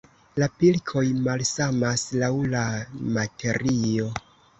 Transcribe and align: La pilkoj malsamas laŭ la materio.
La 0.43 0.45
pilkoj 0.61 1.03
malsamas 1.27 2.05
laŭ 2.23 2.31
la 2.55 2.63
materio. 3.19 4.09